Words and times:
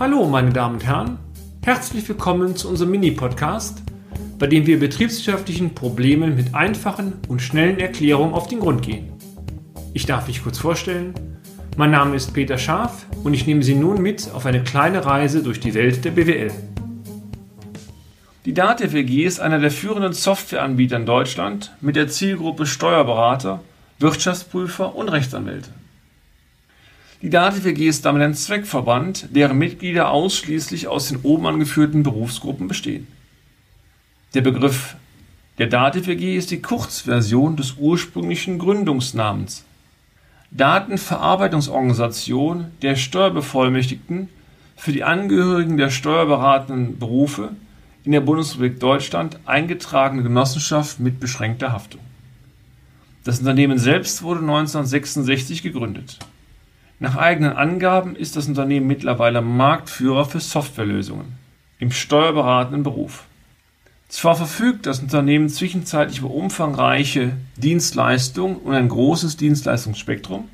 Hallo, 0.00 0.26
meine 0.26 0.50
Damen 0.50 0.76
und 0.76 0.86
Herren. 0.86 1.18
Herzlich 1.62 2.08
willkommen 2.08 2.56
zu 2.56 2.68
unserem 2.68 2.90
Mini-Podcast, 2.92 3.82
bei 4.38 4.46
dem 4.46 4.66
wir 4.66 4.80
betriebswirtschaftlichen 4.80 5.74
Problemen 5.74 6.34
mit 6.34 6.54
einfachen 6.54 7.12
und 7.28 7.42
schnellen 7.42 7.78
Erklärungen 7.78 8.32
auf 8.32 8.48
den 8.48 8.60
Grund 8.60 8.82
gehen. 8.82 9.12
Ich 9.92 10.06
darf 10.06 10.26
mich 10.26 10.42
kurz 10.42 10.58
vorstellen. 10.58 11.12
Mein 11.76 11.90
Name 11.90 12.16
ist 12.16 12.32
Peter 12.32 12.58
Scharf 12.58 13.06
und 13.22 13.34
ich 13.34 13.46
nehme 13.46 13.62
Sie 13.62 13.74
nun 13.74 14.00
mit 14.02 14.30
auf 14.32 14.46
eine 14.46 14.64
kleine 14.64 15.04
Reise 15.04 15.42
durch 15.42 15.60
die 15.60 15.74
Welt 15.74 16.04
der 16.04 16.12
BWL. 16.12 16.50
Die 18.46 18.54
DATEV 18.54 18.94
ist 19.24 19.40
einer 19.40 19.60
der 19.60 19.70
führenden 19.70 20.14
Softwareanbieter 20.14 20.96
in 20.96 21.06
Deutschland 21.06 21.76
mit 21.80 21.96
der 21.96 22.08
Zielgruppe 22.08 22.66
Steuerberater, 22.66 23.60
Wirtschaftsprüfer 24.00 24.96
und 24.96 25.10
Rechtsanwälte. 25.10 25.68
Die 27.22 27.30
DATEV 27.30 27.64
WG 27.64 27.86
ist 27.86 28.04
damit 28.04 28.20
ein 28.20 28.34
Zweckverband, 28.34 29.28
deren 29.30 29.56
Mitglieder 29.56 30.10
ausschließlich 30.10 30.88
aus 30.88 31.08
den 31.08 31.20
oben 31.22 31.46
angeführten 31.46 32.02
Berufsgruppen 32.02 32.66
bestehen. 32.66 33.06
Der 34.34 34.40
Begriff 34.40 34.96
der 35.58 35.68
DATEV 35.68 36.08
WG 36.08 36.36
ist 36.36 36.50
die 36.50 36.60
Kurzversion 36.60 37.56
des 37.56 37.76
ursprünglichen 37.78 38.58
Gründungsnamens. 38.58 39.64
Datenverarbeitungsorganisation 40.50 42.72
der 42.82 42.96
Steuerbevollmächtigten 42.96 44.28
für 44.74 44.90
die 44.90 45.04
Angehörigen 45.04 45.76
der 45.76 45.90
steuerberatenden 45.90 46.98
Berufe 46.98 47.50
in 48.02 48.10
der 48.10 48.22
Bundesrepublik 48.22 48.80
Deutschland 48.80 49.38
eingetragene 49.46 50.24
Genossenschaft 50.24 50.98
mit 50.98 51.20
beschränkter 51.20 51.70
Haftung. 51.70 52.00
Das 53.22 53.38
Unternehmen 53.38 53.78
selbst 53.78 54.24
wurde 54.24 54.40
1966 54.40 55.62
gegründet. 55.62 56.18
Nach 57.02 57.16
eigenen 57.16 57.54
Angaben 57.54 58.14
ist 58.14 58.36
das 58.36 58.46
Unternehmen 58.46 58.86
mittlerweile 58.86 59.42
Marktführer 59.42 60.24
für 60.24 60.38
Softwarelösungen 60.38 61.32
im 61.80 61.90
steuerberatenden 61.90 62.84
Beruf. 62.84 63.24
Zwar 64.08 64.36
verfügt 64.36 64.86
das 64.86 65.00
Unternehmen 65.00 65.48
zwischenzeitlich 65.48 66.20
über 66.20 66.30
umfangreiche 66.30 67.32
Dienstleistungen 67.56 68.54
und 68.54 68.74
ein 68.74 68.88
großes 68.88 69.36
Dienstleistungsspektrum, 69.36 70.48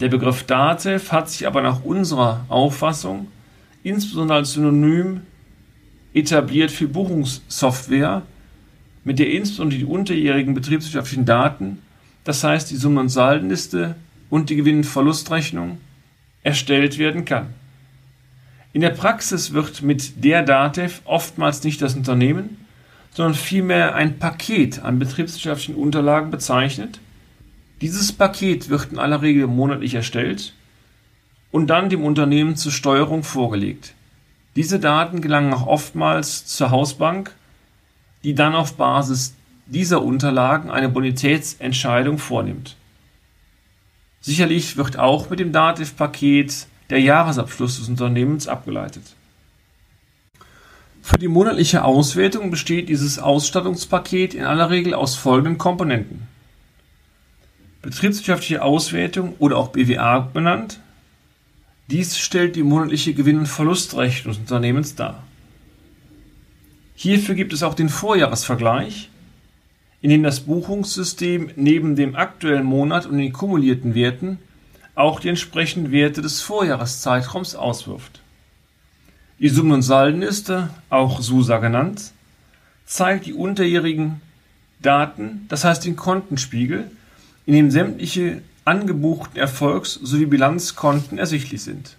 der 0.00 0.08
Begriff 0.08 0.42
DATEV 0.42 1.12
hat 1.12 1.30
sich 1.30 1.46
aber 1.46 1.62
nach 1.62 1.84
unserer 1.84 2.44
Auffassung 2.48 3.28
insbesondere 3.84 4.38
als 4.38 4.54
Synonym 4.54 5.20
etabliert 6.12 6.72
für 6.72 6.88
Buchungssoftware, 6.88 8.22
mit 9.04 9.20
der 9.20 9.30
insbesondere 9.30 9.78
die 9.78 9.84
unterjährigen 9.84 10.54
betriebswirtschaftlichen 10.54 11.24
Daten, 11.24 11.82
das 12.24 12.42
heißt 12.42 12.68
die 12.72 12.76
Summen- 12.76 12.98
und 12.98 13.10
Saldenliste, 13.10 13.94
und 14.30 14.50
die 14.50 14.56
Gewinn- 14.56 14.78
und 14.78 14.84
Verlustrechnung 14.84 15.78
erstellt 16.42 16.98
werden 16.98 17.24
kann. 17.24 17.54
In 18.72 18.82
der 18.82 18.90
Praxis 18.90 19.52
wird 19.52 19.82
mit 19.82 20.22
der 20.24 20.42
DATEV 20.42 21.00
oftmals 21.04 21.64
nicht 21.64 21.80
das 21.80 21.94
Unternehmen, 21.94 22.66
sondern 23.12 23.34
vielmehr 23.34 23.94
ein 23.94 24.18
Paket 24.18 24.80
an 24.80 24.98
betriebswirtschaftlichen 24.98 25.74
Unterlagen 25.74 26.30
bezeichnet. 26.30 27.00
Dieses 27.80 28.12
Paket 28.12 28.68
wird 28.68 28.92
in 28.92 28.98
aller 28.98 29.22
Regel 29.22 29.46
monatlich 29.46 29.94
erstellt 29.94 30.52
und 31.50 31.68
dann 31.68 31.88
dem 31.88 32.04
Unternehmen 32.04 32.56
zur 32.56 32.72
Steuerung 32.72 33.22
vorgelegt. 33.22 33.94
Diese 34.56 34.78
Daten 34.78 35.22
gelangen 35.22 35.54
auch 35.54 35.66
oftmals 35.66 36.44
zur 36.46 36.70
Hausbank, 36.70 37.34
die 38.24 38.34
dann 38.34 38.54
auf 38.54 38.74
Basis 38.76 39.34
dieser 39.66 40.02
Unterlagen 40.02 40.70
eine 40.70 40.88
Bonitätsentscheidung 40.88 42.18
vornimmt. 42.18 42.76
Sicherlich 44.26 44.76
wird 44.76 44.98
auch 44.98 45.30
mit 45.30 45.38
dem 45.38 45.52
Dativ-Paket 45.52 46.66
der 46.90 47.00
Jahresabschluss 47.00 47.78
des 47.78 47.88
Unternehmens 47.88 48.48
abgeleitet. 48.48 49.04
Für 51.00 51.16
die 51.16 51.28
monatliche 51.28 51.84
Auswertung 51.84 52.50
besteht 52.50 52.88
dieses 52.88 53.20
Ausstattungspaket 53.20 54.34
in 54.34 54.42
aller 54.42 54.68
Regel 54.68 54.94
aus 54.94 55.14
folgenden 55.14 55.58
Komponenten. 55.58 56.26
Betriebswirtschaftliche 57.82 58.62
Auswertung 58.62 59.36
oder 59.38 59.58
auch 59.58 59.68
BWA 59.68 60.18
benannt. 60.18 60.80
Dies 61.86 62.18
stellt 62.18 62.56
die 62.56 62.64
monatliche 62.64 63.14
Gewinn- 63.14 63.38
und 63.38 63.46
Verlustrechnung 63.46 64.34
des 64.34 64.40
Unternehmens 64.40 64.96
dar. 64.96 65.22
Hierfür 66.96 67.36
gibt 67.36 67.52
es 67.52 67.62
auch 67.62 67.74
den 67.74 67.88
Vorjahresvergleich 67.88 69.08
in 70.02 70.10
dem 70.10 70.22
das 70.22 70.40
Buchungssystem 70.40 71.50
neben 71.56 71.96
dem 71.96 72.16
aktuellen 72.16 72.64
Monat 72.64 73.06
und 73.06 73.18
den 73.18 73.32
kumulierten 73.32 73.94
Werten 73.94 74.38
auch 74.94 75.20
die 75.20 75.28
entsprechenden 75.28 75.92
Werte 75.92 76.22
des 76.22 76.40
Vorjahreszeitraums 76.40 77.54
auswirft. 77.54 78.20
Die 79.38 79.50
Summen- 79.50 79.72
und 79.72 79.82
Saldenliste, 79.82 80.70
auch 80.88 81.20
SUSA 81.20 81.58
genannt, 81.58 82.12
zeigt 82.86 83.26
die 83.26 83.34
unterjährigen 83.34 84.22
Daten, 84.80 85.46
das 85.48 85.64
heißt 85.64 85.84
den 85.84 85.96
Kontenspiegel, 85.96 86.90
in 87.44 87.54
dem 87.54 87.70
sämtliche 87.70 88.42
angebuchten 88.64 89.36
Erfolgs- 89.38 89.94
sowie 90.02 90.26
Bilanzkonten 90.26 91.18
ersichtlich 91.18 91.62
sind. 91.62 91.96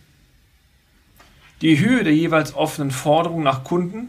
Die 1.62 1.80
Höhe 1.80 2.04
der 2.04 2.16
jeweils 2.16 2.54
offenen 2.56 2.92
Forderungen 2.92 3.44
nach 3.44 3.64
Kunden 3.64 4.08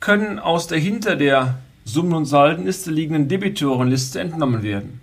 können 0.00 0.38
aus 0.38 0.66
der 0.66 0.78
hinter 0.78 1.16
der 1.16 1.58
Summen- 1.92 2.14
und 2.14 2.26
Saldenliste 2.26 2.90
liegenden 2.90 3.28
Debitorenliste 3.28 4.20
entnommen 4.20 4.62
werden. 4.62 5.00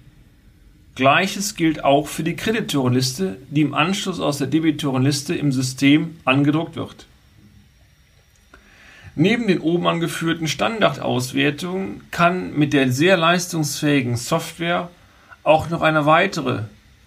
Gleiches 0.95 1.55
gilt 1.55 1.83
auch 1.83 2.07
für 2.07 2.23
die 2.23 2.35
Kreditorenliste, 2.35 3.37
die 3.49 3.61
im 3.61 3.73
Anschluss 3.73 4.19
aus 4.19 4.39
der 4.39 4.47
Debitorenliste 4.47 5.35
im 5.35 5.51
System 5.51 6.15
angedruckt 6.25 6.75
wird. 6.75 7.05
Neben 9.15 9.47
den 9.47 9.59
oben 9.59 9.87
angeführten 9.87 10.47
Standardauswertungen 10.47 12.01
kann 12.11 12.57
mit 12.57 12.73
der 12.73 12.91
sehr 12.91 13.17
leistungsfähigen 13.17 14.15
Software 14.15 14.89
auch 15.43 15.69
noch 15.69 15.81
eine 15.81 16.05
weitere 16.05 16.63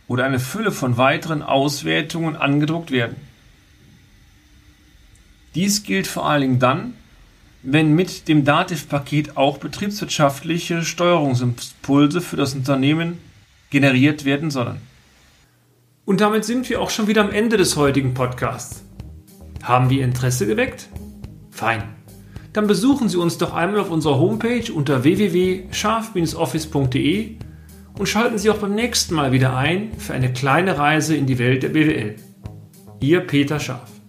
oder 0.09 0.25
eine 0.25 0.41
Fülle 0.41 0.73
von 0.73 0.97
weiteren 0.97 1.43
Auswertungen 1.43 2.37
angedruckt 2.37 2.91
werden. 2.91 3.17
Dies 5.55 5.85
gilt 5.85 6.07
vor 6.07 6.29
allen 6.29 6.43
Dingen 6.43 6.59
dann, 6.59 6.95
wenn 7.63 7.95
mit 7.95 8.29
dem 8.29 8.45
Dativ-Paket 8.45 9.37
auch 9.37 9.59
betriebswirtschaftliche 9.59 10.83
Steuerungsimpulse 10.83 12.21
für 12.21 12.37
das 12.37 12.55
Unternehmen 12.55 13.19
generiert 13.71 14.25
werden 14.25 14.51
sollen. 14.51 14.81
Und 16.05 16.21
damit 16.21 16.45
sind 16.45 16.69
wir 16.69 16.81
auch 16.81 16.91
schon 16.91 17.07
wieder 17.07 17.23
am 17.23 17.31
Ende 17.31 17.57
des 17.57 17.77
heutigen 17.77 18.15
Podcasts. 18.15 18.83
Haben 19.63 19.91
wir 19.91 20.03
Interesse 20.03 20.45
geweckt? 20.47 20.89
Fein. 21.51 21.85
Dann 22.53 22.67
besuchen 22.67 23.09
Sie 23.09 23.17
uns 23.17 23.39
doch 23.39 23.55
einmal 23.55 23.79
auf 23.81 23.91
unserer 23.91 24.19
Homepage 24.19 24.73
unter 24.73 25.05
www.scharf-office.de 25.05 27.37
und 27.97 28.09
schalten 28.09 28.39
Sie 28.39 28.51
auch 28.51 28.59
beim 28.59 28.75
nächsten 28.75 29.15
Mal 29.15 29.31
wieder 29.31 29.57
ein 29.57 29.93
für 29.99 30.15
eine 30.15 30.33
kleine 30.33 30.77
Reise 30.79 31.15
in 31.15 31.27
die 31.27 31.39
Welt 31.39 31.63
der 31.63 31.69
BWL. 31.69 32.17
Ihr 33.01 33.21
Peter 33.21 33.61
Scharf. 33.61 34.00